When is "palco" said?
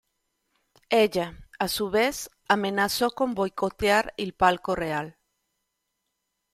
4.33-4.73